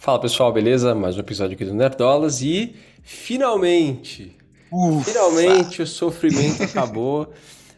[0.00, 0.94] Fala pessoal, beleza?
[0.94, 4.34] Mais um episódio aqui do Nerdolas e finalmente,
[4.72, 5.04] Ufa.
[5.04, 7.30] finalmente o sofrimento acabou.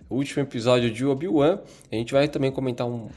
[0.09, 1.58] O último episódio de Obi-Wan.
[1.90, 3.08] A gente vai também comentar um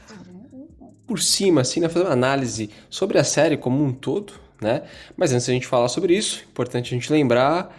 [1.06, 1.88] por cima, assim, né?
[1.88, 4.82] Fazer uma análise sobre a série como um todo, né?
[5.16, 7.78] Mas antes da gente falar sobre isso, importante a gente lembrar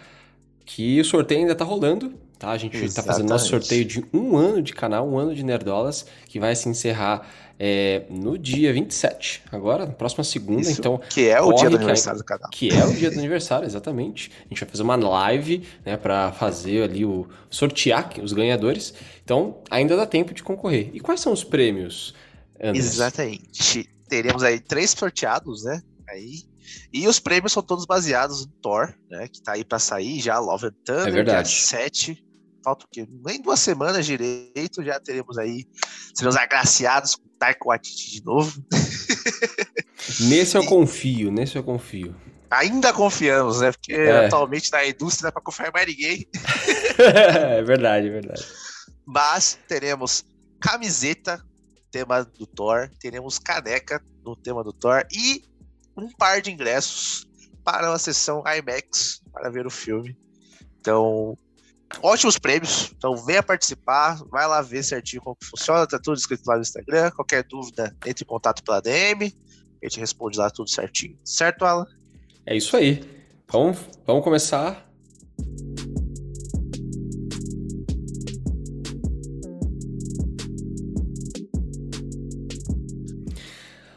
[0.64, 2.50] que o sorteio ainda tá rolando, tá?
[2.50, 2.94] A gente Exatamente.
[2.94, 6.54] tá fazendo nosso sorteio de um ano de canal, um ano de Nerdolas, que vai
[6.54, 7.28] se encerrar
[7.58, 10.62] é, no dia 27, agora, na próxima segunda.
[10.62, 12.48] Isso, então, que é o dia do aniversário do canal.
[12.50, 14.30] Que é o dia do aniversário, exatamente.
[14.46, 18.94] A gente vai fazer uma live né, para fazer ali o sortear os ganhadores.
[19.24, 20.90] Então, ainda dá tempo de concorrer.
[20.92, 22.14] E quais são os prêmios?
[22.62, 22.86] Andres?
[22.86, 23.88] Exatamente.
[24.08, 25.82] Teremos aí três sorteados, né?
[26.08, 26.46] Aí
[26.92, 29.28] e os prêmios são todos baseados no Thor, né?
[29.28, 32.24] Que tá aí para sair já, Love and Thunder, é dia 7.
[32.62, 33.06] Falta o quê?
[33.24, 35.66] Nem duas semanas direito, já teremos aí,
[36.14, 38.62] seremos agraciados com Taika Waititi de novo.
[40.20, 42.14] Nesse eu confio, nesse eu confio.
[42.50, 43.72] Ainda confiamos, né?
[43.72, 44.26] Porque é.
[44.26, 46.26] atualmente na indústria não é pra confiar mais ninguém.
[46.98, 48.46] é verdade, é verdade.
[49.04, 50.24] Mas teremos
[50.60, 51.42] camiseta,
[51.90, 55.44] tema do Thor, teremos caneca no tema do Thor e
[55.96, 57.28] um par de ingressos
[57.64, 60.16] para uma sessão IMAX para ver o filme.
[60.80, 61.36] Então,
[62.02, 62.92] ótimos prêmios.
[62.96, 67.10] Então venha participar, vai lá ver certinho como funciona, tá tudo escrito lá no Instagram.
[67.12, 69.32] Qualquer dúvida, entre em contato pela DM,
[69.82, 71.18] a gente responde lá tudo certinho.
[71.24, 71.86] Certo, Alan?
[72.46, 73.02] É isso aí.
[73.50, 74.86] Vamos, vamos começar.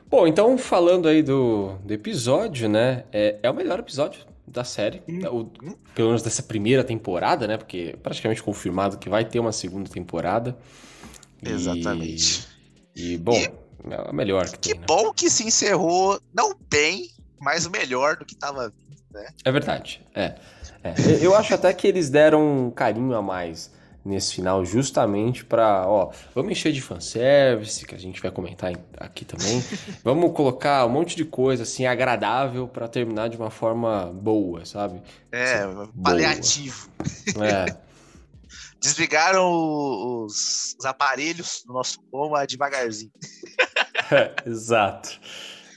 [0.07, 3.05] Bom, então falando aí do, do episódio, né?
[3.13, 5.21] É, é o melhor episódio da série, hum.
[5.27, 5.45] o,
[5.95, 7.57] pelo menos dessa primeira temporada, né?
[7.57, 10.57] Porque é praticamente confirmado que vai ter uma segunda temporada.
[11.43, 12.47] Exatamente.
[12.95, 13.45] E, e bom, e,
[13.89, 14.79] é a melhor que, que tem.
[14.79, 15.13] Que bom né?
[15.15, 18.71] que se encerrou, não bem, mas melhor do que estava
[19.13, 19.27] né?
[19.43, 20.35] É verdade, é,
[20.83, 20.93] é.
[21.21, 23.71] Eu acho até que eles deram um carinho a mais
[24.03, 29.23] nesse final, justamente para, ó, vamos encher de fanservice, que a gente vai comentar aqui
[29.23, 29.63] também.
[30.03, 35.01] vamos colocar um monte de coisa assim agradável para terminar de uma forma boa, sabe?
[35.31, 36.89] É, assim, paliativo.
[37.39, 37.77] É.
[38.81, 39.47] Desligaram
[40.25, 43.11] os, os, aparelhos do nosso coma devagarzinho.
[44.11, 45.19] é, exato.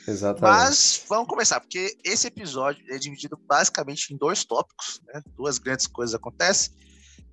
[0.08, 0.58] Exatamente.
[0.58, 5.22] Mas vamos começar, porque esse episódio é dividido basicamente em dois tópicos, né?
[5.36, 6.72] Duas grandes coisas acontecem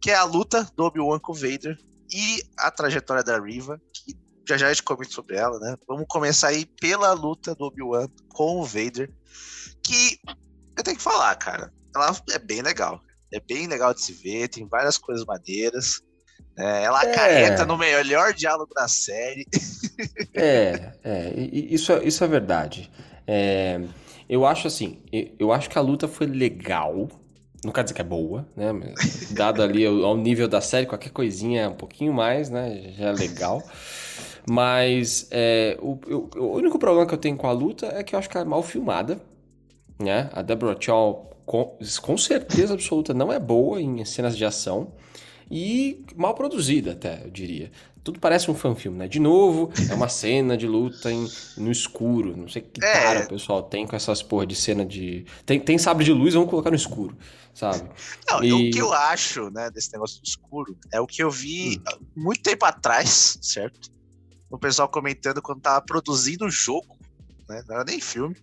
[0.02, 1.78] que é a luta do Obi-Wan com o Vader
[2.12, 4.18] e a trajetória da Riva, que
[4.48, 5.78] já já a gente comenta sobre ela, né?
[5.88, 9.10] Vamos começar aí pela luta do Obi-Wan com o Vader,
[9.84, 10.20] que
[10.78, 13.00] eu tenho que falar, cara, ela é bem legal.
[13.34, 16.02] É bem legal de se ver, tem várias coisas maneiras.
[16.58, 17.12] É, ela é.
[17.12, 19.46] acarreta no melhor diálogo da série.
[20.34, 22.92] É, é isso, é, isso é verdade.
[23.28, 23.80] É,
[24.28, 25.04] eu acho assim,
[25.38, 27.08] eu acho que a luta foi legal,
[27.64, 28.72] não quer dizer que é boa, né?
[28.72, 32.94] Mas, dado ali ao, nível da série, qualquer coisinha um pouquinho mais, né?
[32.98, 33.62] Já é legal.
[34.50, 36.00] Mas é, o,
[36.36, 38.46] o, único problema que eu tenho com a luta é que eu acho que ela
[38.46, 39.22] é mal filmada.
[40.00, 40.30] Né?
[40.34, 44.94] A Deborah Chow, com, com certeza absoluta, não é boa em cenas de ação.
[45.50, 47.72] E mal produzida, até, eu diria
[48.04, 49.08] tudo parece um fanfilme, né?
[49.08, 52.36] De novo, é uma cena de luta em, no escuro.
[52.36, 52.94] Não sei que é.
[52.94, 55.26] cara o pessoal tem com essas porra de cena de.
[55.46, 57.16] Tem, tem sabre de luz, vamos colocar no escuro,
[57.54, 57.88] sabe?
[58.30, 58.54] Não, e...
[58.54, 62.06] o que eu acho, né, desse negócio do escuro é o que eu vi hum.
[62.16, 63.92] muito tempo atrás, certo?
[64.50, 66.98] O pessoal comentando quando tava produzindo o jogo,
[67.48, 67.64] né?
[67.68, 68.36] Não era nem filme,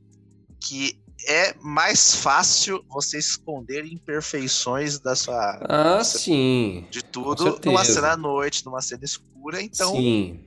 [0.60, 5.58] que é mais fácil você esconder imperfeições da sua.
[5.68, 6.86] Ah, sim.
[6.90, 9.60] De tudo numa cena à noite, numa cena escura.
[9.60, 10.40] Então, sim.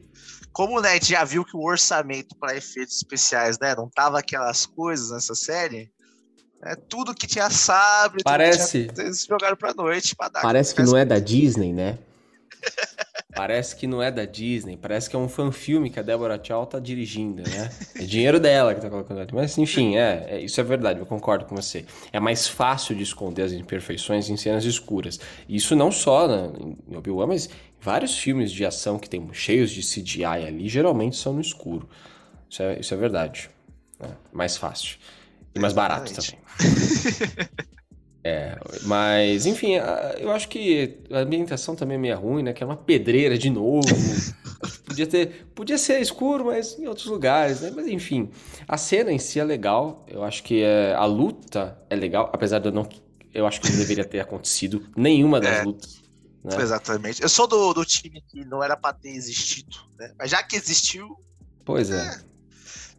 [0.52, 4.66] como o Net já viu que o orçamento para efeitos especiais, né, não tava aquelas
[4.66, 5.92] coisas nessa série.
[6.64, 10.42] É, tudo que tinha sabre, parece tinha, eles jogaram pra noite pra dar.
[10.42, 11.98] Parece que não é da Disney, né?
[13.34, 16.66] Parece que não é da Disney, parece que é um fanfilme que a Deborah Chow
[16.66, 17.70] tá dirigindo, né?
[17.96, 19.26] É dinheiro dela que tá colocando.
[19.34, 21.86] Mas enfim, é, é, isso é verdade, eu concordo com você.
[22.12, 25.20] É mais fácil de esconder as imperfeições em cenas escuras.
[25.48, 26.52] Isso não só na,
[26.90, 27.50] em Obi-Wan, mas
[27.80, 31.88] vários filmes de ação que tem cheios de CGI ali, geralmente são no escuro.
[32.50, 33.50] Isso é, isso é verdade.
[34.02, 34.98] É mais fácil.
[35.56, 36.40] E mais barato também.
[38.24, 39.74] É, mas enfim,
[40.20, 42.54] eu acho que a ambientação também é meio ruim, né?
[42.54, 43.88] Que é uma pedreira de novo.
[44.86, 47.72] podia ter, podia ser escuro, mas em outros lugares, né?
[47.76, 48.30] Mas enfim,
[48.68, 50.06] a cena em si é legal.
[50.08, 52.88] Eu acho que é, a luta é legal, apesar de eu não,
[53.34, 56.02] eu acho que não deveria ter acontecido nenhuma das é, lutas.
[56.44, 56.62] Né?
[56.62, 57.24] Exatamente.
[57.24, 60.12] Eu sou do, do time que não era para ter existido, né?
[60.18, 61.18] Mas já que existiu,
[61.66, 62.06] pois é.
[62.06, 62.20] é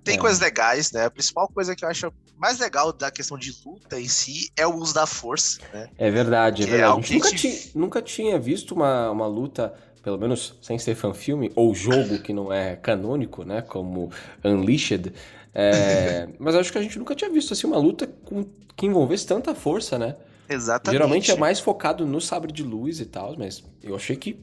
[0.03, 0.19] Tem É.
[0.19, 1.05] coisas legais, né?
[1.05, 4.67] A principal coisa que eu acho mais legal da questão de luta em si é
[4.67, 5.89] o uso da força, né?
[5.97, 6.83] É verdade, é é verdade.
[6.83, 10.55] a algo gente a nunca, gente- ti- nunca tinha visto uma, uma luta, pelo menos
[10.61, 13.63] sem ser fanfilme, ou jogo que não é canônico, né?
[13.63, 14.11] Como
[14.45, 15.13] Unleashed.
[15.55, 18.45] É, mas acho que a gente nunca tinha visto assim uma luta com,
[18.77, 20.17] que envolvesse tanta força, né?
[20.49, 20.97] Exatamente.
[20.99, 24.39] Geralmente é mais focado no sabre de luz e tal, mas eu achei que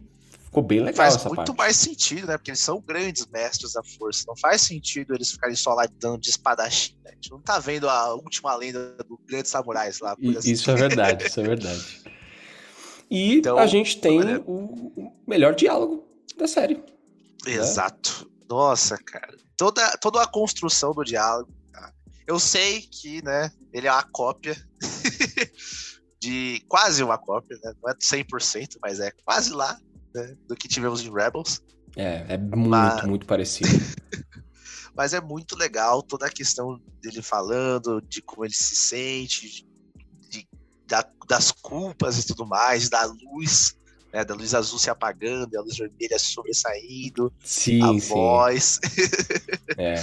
[0.50, 1.58] ficou bem legal Faz essa muito parte.
[1.58, 2.38] mais sentido, né?
[2.38, 4.24] Porque eles são grandes mestres da força.
[4.28, 6.96] Não faz sentido eles ficarem só lá dando de espadachim.
[7.04, 7.12] Né?
[7.12, 10.16] A gente não tá vendo a última lenda do grande samurais lá.
[10.20, 10.52] E- assim.
[10.52, 12.02] Isso é verdade, isso é verdade.
[13.12, 16.08] E Então, a gente tem olha- o melhor diálogo
[16.38, 16.84] da série.
[17.44, 18.30] Exato.
[18.48, 19.36] Nossa, cara.
[19.58, 21.52] Toda, toda a construção do diálogo.
[21.74, 21.92] tá?
[22.28, 24.56] Eu sei que, né, ele é uma cópia
[26.22, 27.74] de quase uma cópia, né?
[27.82, 29.80] Não é 100%, mas é quase lá
[30.14, 31.62] né, do que tivemos em Rebels.
[31.96, 33.70] É, é muito, Mas- muito parecido.
[34.96, 39.66] Mas é muito legal toda a questão dele falando, de como ele se sente,
[40.30, 40.48] de-
[40.86, 43.78] da- das culpas e tudo mais, da luz,
[44.12, 48.10] né, da luz azul se apagando, a luz vermelha sobressaindo, Sim, a sim.
[48.10, 48.80] voz.
[49.78, 49.96] É.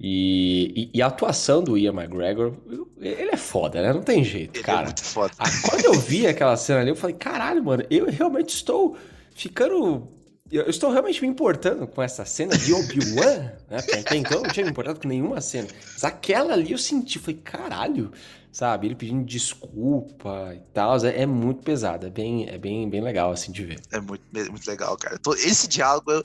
[0.00, 2.54] E, e- e a atuação do Ian McGregor,
[2.98, 3.92] ele é foda, né?
[3.92, 4.84] Não tem jeito, Ele é cara.
[4.86, 5.34] muito foda.
[5.68, 8.96] Quando eu vi aquela cena ali, eu falei, caralho, mano, eu realmente estou
[9.40, 10.08] ficando.
[10.50, 13.78] Eu estou realmente me importando com essa cena de Obi-Wan, né?
[13.78, 15.68] Até então eu não tinha me importado com nenhuma cena.
[15.92, 18.10] Mas aquela ali eu senti, falei, caralho,
[18.50, 18.88] sabe?
[18.88, 20.96] Ele pedindo desculpa e tal.
[21.06, 23.80] É, é muito pesado, é bem, é bem, bem legal assim de ver.
[23.92, 25.20] É muito, muito legal, cara.
[25.38, 26.24] Esse diálogo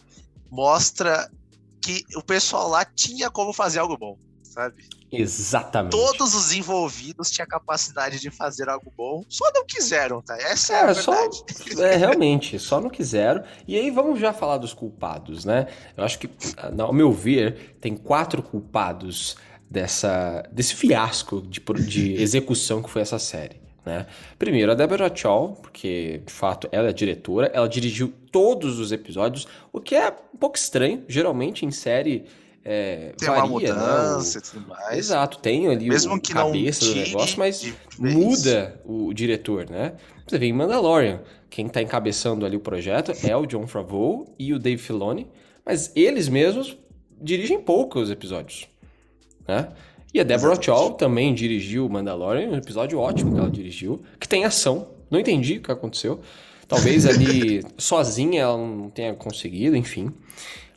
[0.49, 1.29] mostra
[1.79, 4.87] que o pessoal lá tinha como fazer algo bom, sabe?
[5.11, 5.91] Exatamente.
[5.91, 10.35] Todos os envolvidos tinham a capacidade de fazer algo bom, só não quiseram, tá?
[10.37, 11.11] Essa é, É, a só.
[11.11, 11.43] verdade.
[11.81, 13.43] É, realmente, só não quiseram.
[13.67, 15.67] E aí vamos já falar dos culpados, né?
[15.95, 16.29] Eu acho que,
[16.77, 19.37] ao meu ver, tem quatro culpados
[19.69, 23.61] dessa, desse fiasco de, de execução que foi essa série.
[23.85, 24.07] Né?
[24.39, 29.47] Primeiro, a Deborah Chow, porque de fato ela é diretora, ela dirigiu todos os episódios,
[29.71, 31.03] o que é um pouco estranho.
[31.07, 32.25] Geralmente em série
[32.67, 34.43] é, Tem varia, uma mudança né?
[34.43, 34.97] e tudo mais.
[34.97, 39.69] Exato, tem ali Mesmo o que não cabeça do tire negócio, mas muda o diretor,
[39.69, 39.93] né?
[40.25, 44.51] Você vê em Mandalorian, quem tá encabeçando ali o projeto é o John Favreau e
[44.51, 45.27] o Dave Filoni,
[45.63, 46.75] mas eles mesmos
[47.21, 48.67] dirigem poucos episódios,
[49.47, 49.69] né?
[50.11, 50.59] E a Deborah.
[50.59, 54.87] Chow também dirigiu o Mandalorian, um episódio ótimo que ela dirigiu, que tem ação.
[55.11, 56.21] Não entendi o que aconteceu.
[56.67, 60.11] Talvez ali sozinha ela não tenha conseguido, enfim.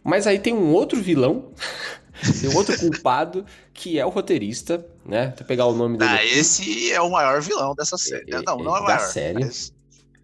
[0.08, 1.52] Mas aí tem um outro vilão,
[2.40, 3.44] tem um outro culpado,
[3.74, 5.34] que é o roteirista, né?
[5.36, 6.38] Vou pegar o nome dele Ah, aqui.
[6.38, 8.32] esse é o maior vilão dessa série.
[8.34, 8.98] É, não, é, não é o da maior.
[9.00, 9.44] série.
[9.44, 9.72] mas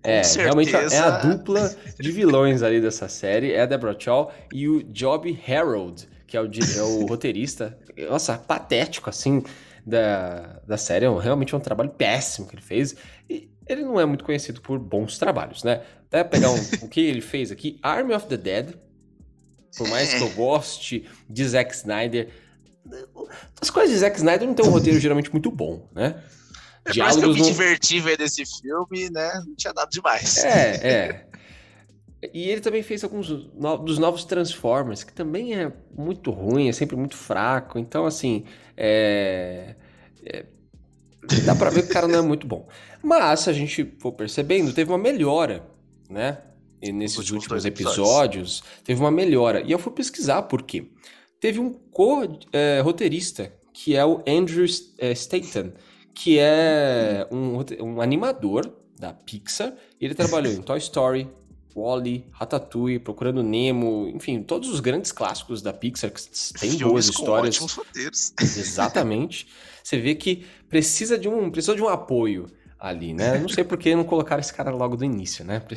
[0.02, 4.30] É, realmente é certeza- a dupla de vilões ali dessa série, é a Deborah Chow
[4.52, 7.78] e o Job Harold, que é o, é o roteirista,
[8.10, 9.42] nossa, patético, assim,
[9.86, 12.94] da, da série, é realmente é um trabalho péssimo que ele fez,
[13.30, 15.82] e ele não é muito conhecido por bons trabalhos, né?
[16.06, 18.74] Até pegar um- o que ele fez aqui, Army of the Dead,
[19.76, 22.28] por mais que eu goste de Zack Snyder,
[23.60, 26.22] as coisas de Zack Snyder não tem um roteiro geralmente muito bom, né?
[26.86, 29.42] É, mais que eu me não- diverti vendo esse filme, né?
[29.46, 30.44] Não tinha nada demais.
[30.44, 31.26] é, é.
[32.32, 36.96] E ele também fez alguns dos novos Transformers, que também é muito ruim, é sempre
[36.96, 37.78] muito fraco.
[37.78, 38.44] Então, assim,
[38.76, 39.74] é,
[40.24, 40.46] é-
[41.44, 42.66] dá pra ver que o cara não é muito bom.
[43.02, 45.66] Mas, se a gente for percebendo, teve uma melhora,
[46.08, 46.38] né?
[46.92, 49.62] Nesses últimos últimos, dois episódios, teve uma melhora.
[49.62, 50.86] E eu fui pesquisar por quê.
[51.40, 54.64] Teve um co-roteirista, que é o Andrew
[54.98, 55.72] eh, Staten,
[56.14, 59.74] que é um, um animador da Pixar.
[60.00, 61.28] Ele trabalhou em Toy Story,
[61.76, 66.22] Wall-E, Ratatouille, Procurando Nemo, enfim, todos os grandes clássicos da Pixar que
[66.58, 67.56] tem Filmes boas com histórias.
[67.56, 68.32] ótimos roteiros.
[68.40, 69.48] Exatamente.
[69.82, 72.46] Você vê que precisa de um, precisa de um apoio
[72.88, 73.38] ali, né?
[73.38, 75.62] Não sei por que não colocaram esse cara logo do início, né?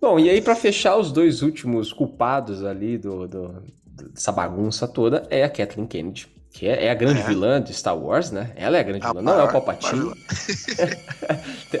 [0.00, 3.62] Bom, e aí pra fechar os dois últimos culpados ali do, do-
[4.12, 7.24] dessa bagunça toda é a Kathleen Kennedy, que é, é a grande É.
[7.24, 8.52] vilã de Star Wars, né?
[8.54, 10.00] Ela é a grande A vilã, não é o maior- Palpatine.
[10.00, 10.16] maior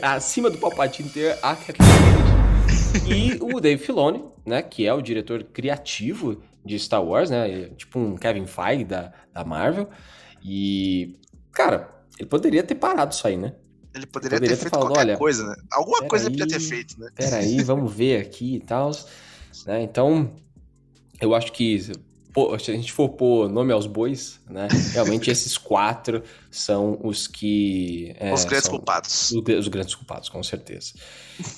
[0.02, 3.12] Acima do Palpatine ter a Kathleen Kennedy.
[3.12, 7.98] E o Dave Filoni, né, que é o diretor criativo de Star Wars, né, tipo
[7.98, 9.88] um Kevin Feige da, da Marvel.
[10.42, 11.18] E,
[11.52, 13.54] cara, ele poderia ter parado isso aí, né?
[13.94, 15.54] Ele poderia, Poderia ter ter feito falado, qualquer olha, coisa, né?
[15.70, 17.08] Alguma coisa ele podia ter feito, né?
[17.14, 18.90] Peraí, vamos ver aqui e tal.
[19.66, 19.82] Né?
[19.82, 20.34] Então,
[21.20, 21.92] eu acho que
[22.34, 24.66] pô, se a gente for pôr nome aos bois, né?
[24.92, 28.14] Realmente esses quatro são os que.
[28.18, 29.30] é, Os grandes culpados.
[29.30, 30.92] Os, os grandes culpados, com certeza.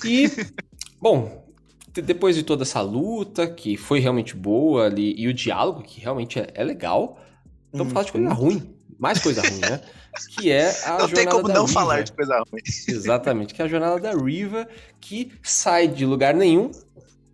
[0.05, 0.29] E,
[1.01, 1.43] bom,
[1.91, 6.39] depois de toda essa luta, que foi realmente boa ali, e o diálogo, que realmente
[6.39, 7.19] é, é legal,
[7.73, 8.35] vamos falar de coisa uhum.
[8.35, 8.76] ruim.
[8.99, 9.81] Mais coisa ruim, né?
[10.35, 11.79] Que é a não jornada tem como não Riva.
[11.79, 12.61] falar de coisa ruim.
[12.89, 14.67] Exatamente, que é a jornada da Riva,
[14.99, 16.71] que sai de lugar nenhum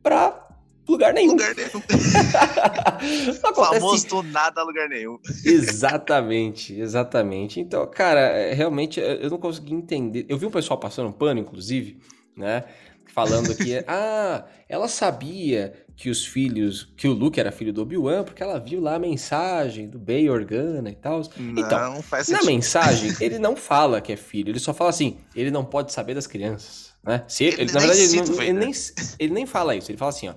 [0.01, 0.43] pra
[0.88, 1.32] lugar nenhum.
[1.32, 1.70] Lugar nenhum.
[3.41, 3.79] acontece...
[3.79, 5.17] Famoso do nada lugar nenhum.
[5.46, 7.62] exatamente, exatamente.
[7.62, 10.25] Então, cara, é, realmente eu não consegui entender.
[10.27, 12.00] Eu vi um pessoal passando um pano, inclusive,
[12.36, 12.65] né?
[13.13, 18.24] Falando que, ah, ela sabia que os filhos, que o Luke era filho do Obi-Wan,
[18.24, 21.22] porque ela viu lá a mensagem do Bay Organa e tal.
[21.38, 25.52] Então, faz na mensagem, ele não fala que é filho, ele só fala assim, ele
[25.52, 27.24] não pode saber das crianças, né?
[27.28, 28.72] Se ele, ele na verdade, ele, não, ele, nem,
[29.20, 30.34] ele nem fala isso, ele fala assim, ó,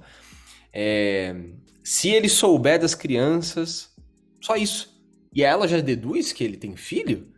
[0.73, 1.35] é,
[1.83, 3.91] se ele souber das crianças,
[4.41, 4.95] só isso.
[5.35, 7.29] E ela já deduz que ele tem filho?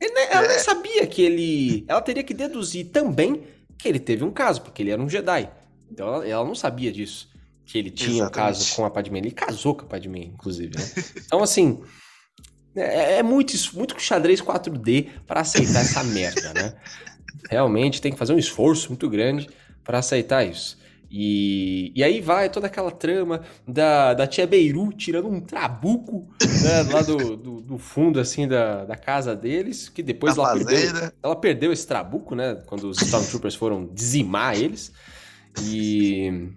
[0.00, 0.48] Ele, ela é.
[0.48, 1.84] nem sabia que ele.
[1.88, 3.42] Ela teria que deduzir também
[3.76, 5.50] que ele teve um caso, porque ele era um Jedi.
[5.90, 7.28] Então ela, ela não sabia disso.
[7.68, 8.30] Que ele tinha Exatamente.
[8.30, 9.18] um caso com a Padmé.
[9.18, 10.84] Ele casou com a Padmé, inclusive, né?
[11.26, 11.82] Então, assim.
[12.74, 16.74] É, é muito, muito xadrez 4D para aceitar essa merda, né?
[17.50, 19.48] Realmente tem que fazer um esforço muito grande
[19.84, 20.78] para aceitar isso.
[21.10, 26.28] E, e aí vai toda aquela trama da, da tia Beiru tirando um trabuco
[26.62, 31.12] né, lá do, do, do, fundo assim da, da casa deles, que depois ela perdeu,
[31.22, 32.56] ela perdeu esse trabuco, né?
[32.66, 34.92] Quando os Stormtroopers foram dizimar eles.
[35.62, 36.50] E.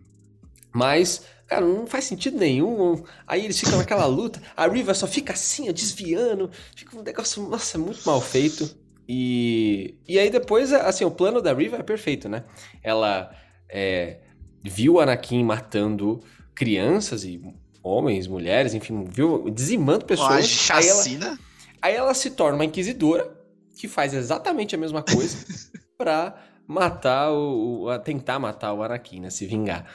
[0.74, 3.04] Mas, cara, não faz sentido nenhum.
[3.28, 7.42] Aí eles ficam naquela luta, a Riva só fica assim, ó, desviando, fica um negócio,
[7.48, 8.76] nossa, muito mal feito.
[9.08, 12.44] E, e aí depois, assim, o plano da Riva é perfeito, né?
[12.84, 13.36] Ela.
[13.74, 14.20] É,
[14.64, 16.20] viu Anakin matando
[16.54, 17.42] crianças e
[17.84, 20.30] homens, mulheres, enfim, viu dizimando pessoas.
[20.30, 21.26] Uma chacina.
[21.26, 21.40] Aí ela,
[21.82, 23.36] aí ela se torna uma inquisidora
[23.78, 25.46] que faz exatamente a mesma coisa
[25.98, 26.36] para
[26.68, 29.88] matar o, o, tentar matar o Anakin, né, se vingar.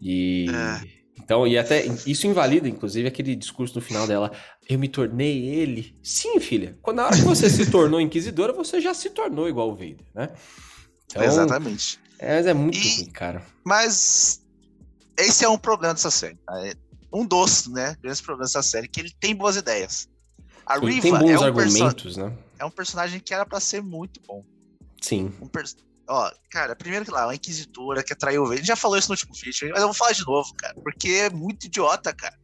[0.00, 0.88] E é.
[1.22, 4.32] então e até isso invalida inclusive aquele discurso no final dela,
[4.68, 5.96] eu me tornei ele.
[6.02, 6.78] Sim, filha.
[6.82, 10.06] Quando na hora que você se tornou inquisidora, você já se tornou igual o Vader,
[10.14, 10.30] né?
[11.06, 11.98] Então, Exatamente.
[12.18, 13.42] É, mas é muito e, ruim, cara.
[13.64, 14.42] Mas
[15.16, 16.36] esse é um problema dessa série.
[16.46, 16.66] Tá?
[16.66, 16.74] É
[17.12, 20.08] um dos, né, grandes problemas dessa série, que ele tem boas ideias.
[20.66, 22.36] A Riva tem bons é um argumentos, né?
[22.58, 24.44] É um personagem que era para ser muito bom.
[25.00, 25.32] Sim.
[25.40, 25.48] Um
[26.08, 28.64] Ó, cara, primeiro que lá, uma inquisitora que atraiu o Vader.
[28.64, 31.30] já falou isso no último feature, mas eu vou falar de novo, cara, porque é
[31.30, 32.34] muito idiota, cara.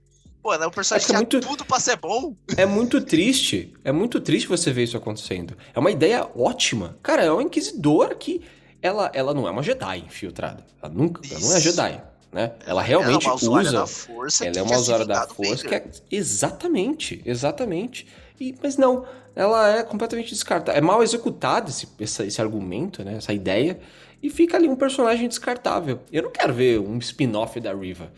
[0.43, 1.41] Pô, é um personagem que, é muito...
[1.41, 2.37] tudo pra ser bom.
[2.55, 3.73] É muito triste.
[3.83, 5.57] É muito triste você ver isso acontecendo.
[5.73, 6.99] É uma ideia ótima.
[7.03, 8.43] Cara, é uma inquisidora que
[8.83, 10.67] ela, ela não é uma Jedi infiltrada.
[10.83, 12.03] Ela nunca, ela não é Jedi.
[12.35, 12.51] Né?
[12.67, 13.87] Ela realmente ela é usa.
[13.87, 15.85] Força ela é uma usuária da força que é.
[16.11, 18.09] Exatamente, exatamente.
[18.41, 19.05] E, mas não,
[19.37, 20.77] ela é completamente descartada.
[20.77, 23.19] É mal executado esse, esse, esse argumento, né?
[23.19, 23.79] Essa ideia.
[24.21, 26.01] E fica ali um personagem descartável.
[26.11, 28.11] Eu não quero ver um spin-off da Riva.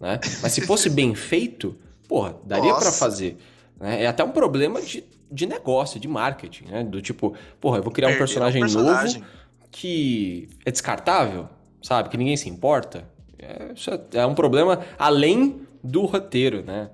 [0.00, 0.18] Né?
[0.42, 1.76] Mas se fosse bem feito,
[2.08, 3.38] porra, daria para fazer.
[3.78, 4.02] Né?
[4.02, 6.82] É até um problema de, de negócio, de marketing, né?
[6.82, 9.30] Do tipo, porra, eu vou criar um personagem, um personagem, novo
[9.70, 11.48] que é descartável,
[11.80, 12.08] sabe?
[12.08, 13.08] Que ninguém se importa.
[13.42, 16.90] É, isso é, é um problema além do roteiro, né?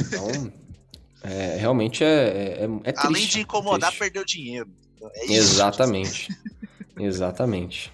[0.00, 0.52] Então,
[1.22, 3.06] é, realmente é, é, é triste.
[3.06, 3.98] Além de incomodar, triste.
[3.98, 4.70] perdeu dinheiro.
[5.14, 6.28] É Exatamente.
[6.98, 7.92] Exatamente.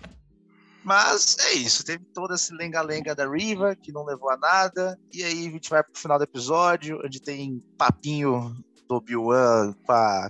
[0.85, 4.99] Mas é isso, teve toda essa lenga-lenga da Riva, que não levou a nada.
[5.13, 8.57] E aí a gente vai pro final do episódio, onde tem papinho
[8.89, 10.29] do Obi-Wan com a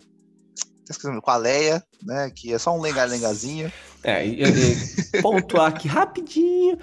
[1.23, 2.31] com a Leia, né?
[2.35, 3.73] Que é só um lenga-lengazinho.
[4.03, 6.79] É, e, e, pontuar aqui rapidinho.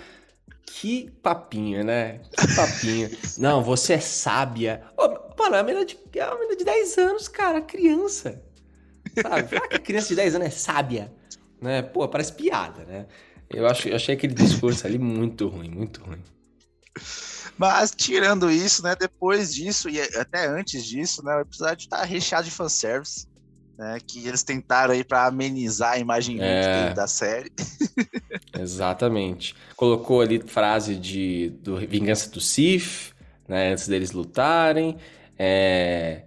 [0.72, 2.20] Que papinho, né?
[2.38, 3.10] Que papinho.
[3.40, 4.84] Não, você é sábia.
[4.96, 5.08] Oh,
[5.38, 8.42] mano, a menina de, é uma menina de 10 anos, cara, criança.
[9.20, 9.50] Sabe?
[9.50, 11.12] Fala que a criança de 10 anos é sábia.
[11.60, 11.82] Né?
[11.82, 13.08] Pô, parece piada, né?
[13.50, 16.24] Eu, acho, eu achei aquele discurso ali muito ruim, muito ruim.
[17.58, 18.96] Mas tirando isso, né?
[18.96, 21.36] Depois disso, e até antes disso, né?
[21.36, 23.28] O episódio tá recheado de fanservice
[23.80, 26.94] né, que eles tentaram aí para amenizar a imagem é...
[26.94, 27.50] da série.
[28.60, 29.56] Exatamente.
[29.78, 33.14] Colocou ali frase de do Vingança do Sith,
[33.48, 34.98] né, antes deles lutarem.
[35.38, 36.24] É,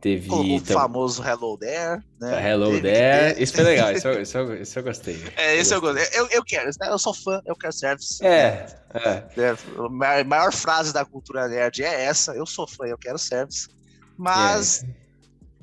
[0.00, 2.50] teve o famoso Hello There, né?
[2.50, 3.36] Hello teve There.
[3.44, 5.22] Isso foi legal, isso eu, isso eu, isso eu gostei.
[5.36, 6.18] É, esse eu gostei.
[6.18, 6.88] Eu, eu quero, né?
[6.88, 8.24] eu sou fã, eu quero service.
[8.24, 9.24] É, é.
[9.36, 9.56] é.
[9.76, 13.68] A maior, maior frase da cultura nerd é essa, eu sou fã, eu quero service.
[14.16, 15.05] Mas é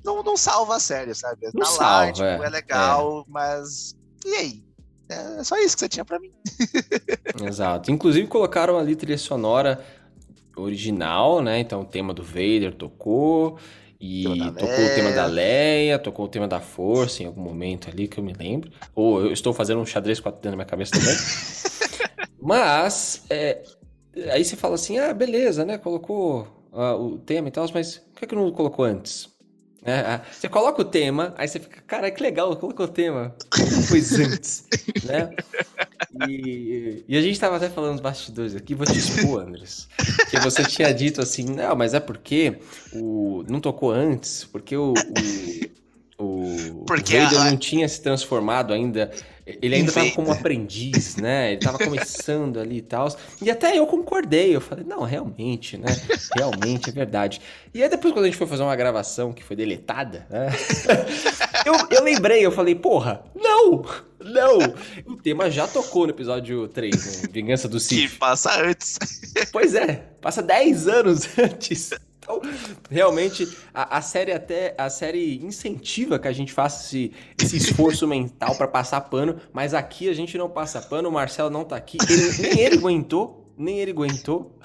[0.03, 1.49] não, não salva a série, sabe?
[1.53, 3.31] Não tá salva, lá, tipo, é, é legal, é.
[3.31, 3.95] mas.
[4.25, 4.63] E aí?
[5.09, 6.31] É só isso que você tinha para mim.
[7.45, 7.91] Exato.
[7.91, 9.83] Inclusive colocaram ali trilha sonora
[10.55, 11.59] original, né?
[11.59, 13.57] Então o tema do Vader tocou.
[13.99, 14.25] E
[14.57, 18.19] tocou o tema da Leia, tocou o tema da Força em algum momento ali que
[18.19, 18.69] eu me lembro.
[18.93, 21.15] Ou eu estou fazendo um xadrez 4 dentro da minha cabeça também.
[22.41, 23.63] Mas, é,
[24.31, 25.77] aí você fala assim, ah, beleza, né?
[25.77, 29.29] Colocou uh, o tema e tal, mas por que, que não colocou antes?
[29.85, 33.35] É, você coloca o tema, aí você fica, cara, que legal, colocou o tema.
[33.89, 34.65] Pois antes,
[35.03, 35.29] né?
[36.27, 39.89] E, e, a gente tava até falando nos bastidores aqui, vou te expor, Andres.
[40.29, 42.59] Que você tinha dito assim, não, mas é porque
[42.93, 44.93] o, não tocou antes, porque o, o,
[46.17, 47.51] o porque Vader a...
[47.51, 49.11] não tinha se transformado ainda
[49.45, 51.49] ele ainda estava como aprendiz, né?
[51.49, 53.13] Ele estava começando ali e tal.
[53.41, 54.55] E até eu concordei.
[54.55, 55.87] Eu falei, não, realmente, né?
[56.33, 57.41] Realmente é verdade.
[57.73, 60.49] E aí depois, quando a gente foi fazer uma gravação que foi deletada, né?
[61.65, 63.83] eu, eu lembrei, eu falei, porra, não!
[64.23, 64.59] Não!
[65.05, 67.29] O tema já tocou no episódio 3, né?
[67.29, 68.11] Vingança do Sith.
[68.11, 68.97] Que passa antes.
[69.51, 71.89] Pois é, passa 10 anos antes.
[72.23, 72.41] Então,
[72.89, 77.11] realmente, a, a, série até a série incentiva que a gente faça esse,
[77.41, 81.49] esse esforço mental para passar pano, mas aqui a gente não passa pano, o Marcelo
[81.49, 84.57] não tá aqui, ele, nem ele aguentou, nem ele aguentou.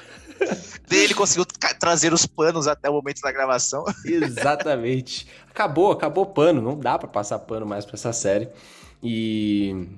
[0.88, 1.44] Nem ele conseguiu
[1.80, 3.84] trazer os panos até o momento da gravação.
[4.04, 5.26] Exatamente.
[5.50, 8.48] Acabou, acabou pano, não dá para passar pano mais para essa série.
[9.02, 9.88] E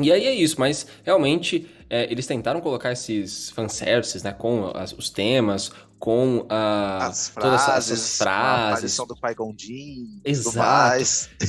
[0.00, 4.92] e aí é isso, mas realmente é, eles tentaram colocar esses fanservices, né, com as,
[4.92, 5.70] os temas,
[6.00, 8.24] com a, as frases, todas essas frases.
[8.26, 11.04] A aparição do Pai Gondim, Exato.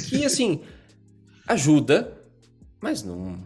[0.10, 0.62] Que, assim,
[1.48, 2.14] ajuda,
[2.82, 3.40] mas não,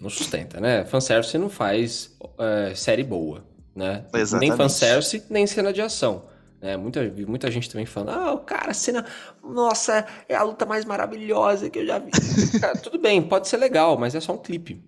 [0.00, 0.86] não sustenta, né?
[0.86, 3.44] Fanservice não faz é, série boa,
[3.76, 4.06] né?
[4.14, 4.48] Exatamente.
[4.48, 6.24] Nem fanservice, nem cena de ação.
[6.62, 6.78] Né?
[6.78, 9.04] Muita, muita gente também falando, ah, o cara, a cena,
[9.44, 12.10] nossa, é a luta mais maravilhosa que eu já vi.
[12.58, 14.82] cara, tudo bem, pode ser legal, mas é só um clipe.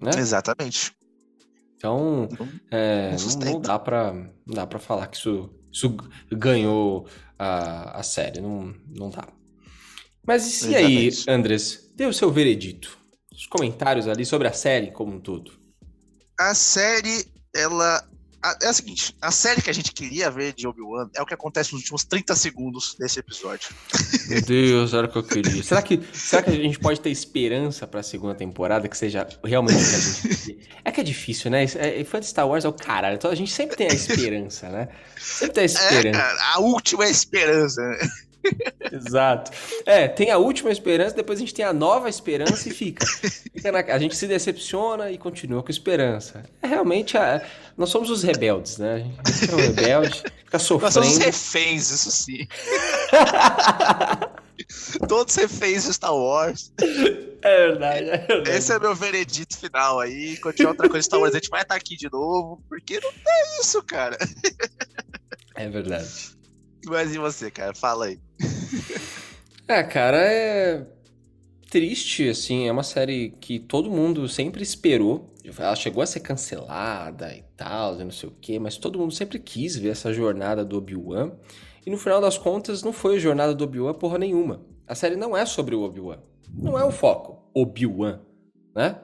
[0.00, 0.12] Né?
[0.16, 0.92] Exatamente.
[1.82, 2.28] Então,
[2.70, 5.96] é, não, não, dá pra, não dá pra falar que isso, isso
[6.30, 9.26] ganhou a, a série, não, não dá.
[10.24, 12.96] Mas e aí, Andres, dê o seu veredito,
[13.32, 15.52] os comentários ali sobre a série como um todo.
[16.38, 18.08] A série, ela
[18.60, 21.34] é o seguinte, a série que a gente queria ver de Obi-Wan é o que
[21.34, 23.68] acontece nos últimos 30 segundos desse episódio.
[24.28, 25.62] Meu Deus, era o que eu queria.
[25.62, 29.76] Será que, será que a gente pode ter esperança pra segunda temporada que seja realmente
[29.76, 30.62] o que a gente queria?
[30.84, 31.64] É que é difícil, né?
[31.64, 33.14] É, fã de Star Wars é o caralho.
[33.14, 34.88] Então a gente sempre tem a esperança, né?
[35.16, 36.18] Sempre tem a esperança.
[36.18, 37.98] É, a última esperança, né?
[38.90, 39.50] Exato.
[39.86, 43.06] É, tem a última esperança, depois a gente tem a nova esperança e fica.
[43.06, 46.42] fica na, a gente se decepciona e continua com esperança.
[46.60, 47.42] É realmente a,
[47.76, 49.10] nós somos os rebeldes, né?
[49.24, 50.94] A gente é um rebelde, fica sofrendo.
[50.94, 52.46] Nós somos reféns, isso sim.
[55.08, 56.72] Todos reféns de Star Wars.
[57.42, 58.50] É verdade, é verdade.
[58.50, 60.38] Esse é meu veredito final aí.
[60.54, 63.10] Tiver outra coisa de Star Wars, a gente vai estar aqui de novo, porque não
[63.10, 64.16] é isso, cara.
[65.54, 66.08] É verdade.
[66.86, 67.74] Mas e você, cara?
[67.74, 68.18] Fala aí.
[69.68, 70.84] É, cara, é
[71.70, 72.68] triste, assim.
[72.68, 75.32] É uma série que todo mundo sempre esperou.
[75.58, 79.38] Ela chegou a ser cancelada e tal, não sei o quê, mas todo mundo sempre
[79.38, 81.32] quis ver essa jornada do Obi-Wan.
[81.84, 84.60] E no final das contas, não foi a jornada do Obi-Wan porra nenhuma.
[84.86, 86.18] A série não é sobre o Obi-Wan.
[86.54, 88.20] Não é o foco, Obi-Wan,
[88.74, 88.96] né?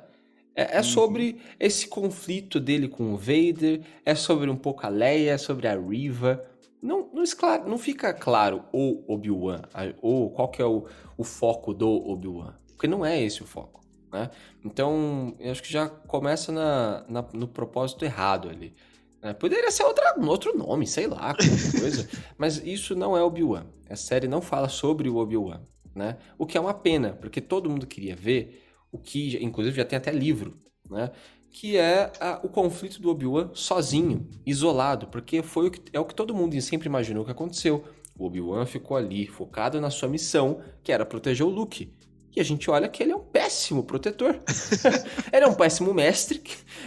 [0.55, 0.85] É, é, uhum.
[0.85, 5.69] sobre esse conflito dele com o Vader, é sobre um pouco a Leia, é sobre
[5.69, 6.45] a Riva,
[6.83, 9.63] não, não, esclare, não fica claro o Obi-Wan,
[10.01, 10.87] ou qual que é o,
[11.17, 12.55] o foco do Obi-Wan.
[12.69, 13.81] Porque não é esse o foco,
[14.13, 14.31] né?
[14.65, 18.75] Então, eu acho que já começa na, na no propósito errado ali.
[19.23, 19.33] Né?
[19.35, 22.09] Poderia ser outra, outro nome, sei lá, qualquer coisa.
[22.37, 23.67] mas isso não é Obi-Wan.
[23.91, 25.61] A série não fala sobre o Obi-Wan,
[25.95, 26.19] né?
[26.39, 29.97] O que é uma pena, porque todo mundo queria ver o que, inclusive já tem
[29.97, 30.57] até livro,
[30.89, 31.11] né?
[31.51, 36.05] Que é a, o conflito do Obi-Wan sozinho, isolado, porque foi o que, é o
[36.05, 37.85] que todo mundo sempre imaginou que aconteceu.
[38.17, 41.93] O Obi-Wan ficou ali, focado na sua missão, que era proteger o Luke.
[42.35, 44.41] E a gente olha que ele é um péssimo protetor.
[45.33, 46.43] ele é um péssimo mestre,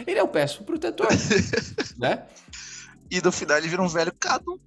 [0.06, 1.08] ele é um péssimo protetor,
[1.98, 2.26] né?
[3.10, 4.60] E no final ele vira um velho cado.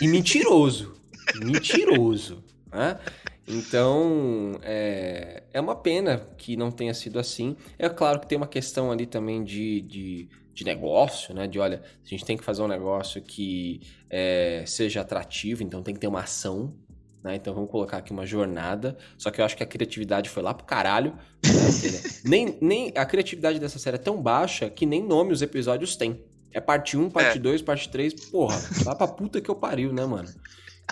[0.00, 0.94] E mentiroso.
[1.36, 2.98] Mentiroso, né?
[3.46, 7.56] Então, é, é uma pena que não tenha sido assim.
[7.78, 11.46] É claro que tem uma questão ali também de, de, de negócio, né?
[11.46, 15.94] De olha, a gente tem que fazer um negócio que é, seja atrativo, então tem
[15.94, 16.74] que ter uma ação.
[17.22, 17.36] Né?
[17.36, 18.96] Então vamos colocar aqui uma jornada.
[19.16, 21.12] Só que eu acho que a criatividade foi lá pro caralho.
[21.44, 22.10] Né?
[22.24, 26.24] nem, nem a criatividade dessa série é tão baixa que nem nome os episódios têm.
[26.52, 27.64] É parte 1, parte 2, é.
[27.64, 28.14] parte 3.
[28.30, 30.28] Porra, lá pra puta que eu pariu, né, mano?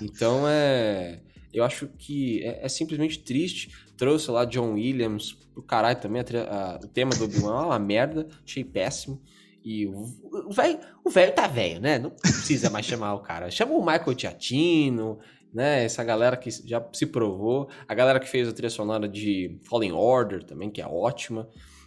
[0.02, 1.20] Então é.
[1.52, 3.70] Eu acho que é, é simplesmente triste.
[3.96, 6.22] Trouxe lá John Williams pro caralho também.
[6.22, 8.28] A, a, o tema do Obi-Wan é uma merda.
[8.44, 9.20] Achei péssimo.
[9.62, 11.98] E o velho o tá velho, né?
[11.98, 13.50] Não precisa mais chamar o cara.
[13.50, 15.18] Chama o Michael Giacchino,
[15.52, 15.84] né?
[15.84, 17.68] Essa galera que já se provou.
[17.86, 21.46] A galera que fez a trilha sonora de Fallen Order também, que é ótima.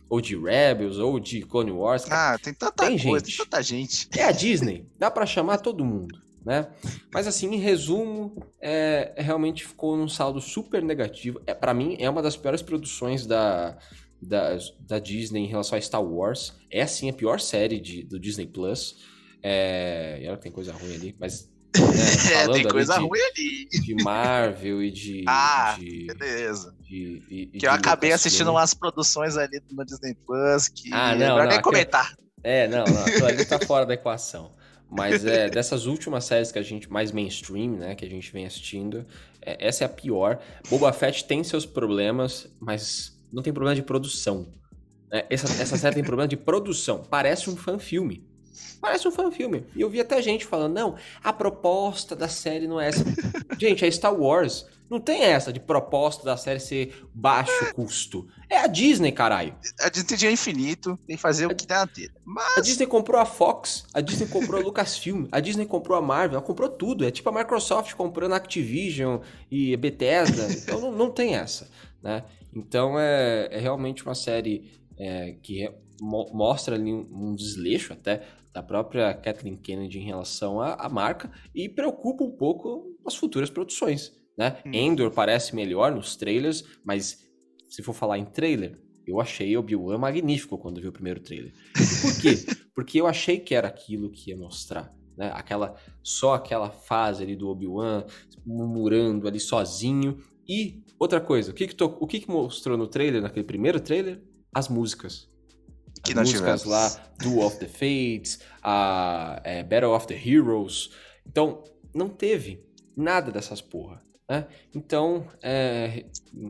[0.09, 2.05] ou de Rebels, ou de Clone Wars.
[2.11, 3.37] Ah, tem tanta tem coisa, gente.
[3.37, 4.09] tem tanta gente.
[4.15, 6.67] É a Disney, dá para chamar todo mundo, né?
[7.13, 11.41] Mas assim, em resumo, é, realmente ficou num saldo super negativo.
[11.47, 13.77] É, para mim, é uma das piores produções da,
[14.21, 16.53] da, da Disney em relação a Star Wars.
[16.69, 18.97] É assim a pior série de, do Disney Plus.
[19.41, 23.67] É, e ela tem coisa ruim ali, mas né, é, tem coisa ruim ali.
[23.81, 25.23] De Marvel e de.
[25.27, 26.75] Ah, de, beleza.
[26.81, 30.93] De, de, que eu acabei assistindo umas produções ali no Disney Plus que.
[30.93, 31.37] Ah, não.
[31.37, 32.13] Não, nem comentar.
[32.43, 33.27] É, não, não.
[33.27, 34.51] Ali tá fora da equação.
[34.95, 38.45] Mas é dessas últimas séries que a gente mais mainstream, né, que a gente vem
[38.45, 39.05] assistindo,
[39.41, 40.39] é, essa é a pior.
[40.69, 44.47] Boba Fett tem seus problemas, mas não tem problema de produção.
[45.11, 47.03] É, essa, essa série tem problema de produção.
[47.09, 48.25] Parece um fan filme.
[48.79, 49.65] Parece um fã-filme.
[49.75, 53.03] E eu vi até gente falando, não, a proposta da série não é essa.
[53.59, 54.65] gente, é Star Wars.
[54.89, 58.27] Não tem essa de proposta da série ser baixo custo.
[58.47, 59.55] É a Disney, caralho.
[59.79, 62.13] A Disney tem dinheiro infinito, tem que fazer o que tem na telha.
[62.23, 62.57] Mas...
[62.57, 66.37] A Disney comprou a Fox, a Disney comprou a Lucasfilm, a Disney comprou a Marvel,
[66.37, 67.05] ela comprou tudo.
[67.05, 70.47] É tipo a Microsoft comprando a Activision e a Bethesda.
[70.53, 71.67] Então não, não tem essa,
[72.01, 72.23] né?
[72.53, 75.67] Então é, é realmente uma série é, que
[76.03, 81.31] mo mostra ali um, desleixo até da própria Kathleen Kennedy em relação à, à marca
[81.55, 84.11] e preocupa um pouco as futuras produções.
[84.37, 84.57] Né?
[84.65, 84.71] Hum.
[84.73, 87.19] Endor parece melhor nos trailers, mas
[87.69, 91.53] se for falar em trailer, eu achei Obi-Wan magnífico quando vi o primeiro trailer.
[92.01, 92.35] Por quê?
[92.75, 94.93] Porque eu achei que era aquilo que ia mostrar.
[95.17, 95.31] Né?
[95.33, 98.05] Aquela, só aquela fase ali do Obi-Wan
[98.45, 100.17] murmurando ali sozinho.
[100.47, 103.79] E outra coisa, o que, que, to, o que, que mostrou no trailer, naquele primeiro
[103.79, 104.21] trailer?
[104.53, 105.32] As músicas
[106.03, 106.65] que nós músicas tivemos.
[106.65, 110.91] lá, Duel of the Fates, a é, Battle of the Heroes.
[111.25, 111.63] Então,
[111.93, 112.63] não teve
[112.95, 114.03] nada dessas porra.
[114.29, 114.47] Né?
[114.73, 116.05] Então, é,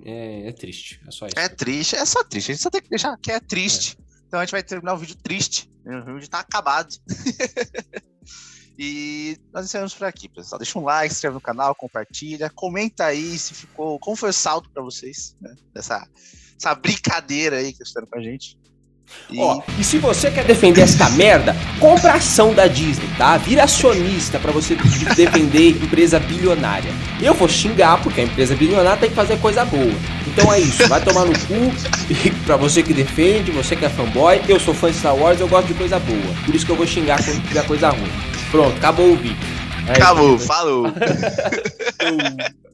[0.06, 1.02] é, é, triste.
[1.08, 1.38] É só isso.
[1.38, 2.52] É triste, é só triste.
[2.52, 3.98] A gente só tem que deixar que é triste.
[4.00, 4.04] É.
[4.28, 5.70] Então a gente vai terminar o vídeo triste.
[5.86, 6.96] O vídeo tá acabado.
[8.80, 10.58] e nós encerramos por aqui, pessoal.
[10.58, 12.50] Deixa um like, se inscreve no canal, compartilha.
[12.50, 14.00] Comenta aí se ficou.
[14.00, 15.54] Como foi o saldo pra vocês, né?
[15.74, 16.08] Dessa
[16.58, 18.58] essa brincadeira aí que vocês fizeram com a gente.
[19.38, 23.38] Ó, e se você quer defender esta merda, compra ação da Disney, tá?
[23.38, 24.76] Vira acionista para você
[25.16, 26.92] defender empresa bilionária.
[27.22, 29.94] Eu vou xingar porque a empresa bilionária tem que fazer coisa boa.
[30.28, 31.74] Então é isso, vai tomar no cu
[32.10, 35.40] e pra você que defende, você que é fanboy, eu sou fã de Star Wars,
[35.40, 36.36] eu gosto de coisa boa.
[36.46, 38.12] Por isso que eu vou xingar quando tiver coisa ruim.
[38.52, 39.38] Pronto, acabou o vídeo.
[39.88, 40.86] É acabou, falou.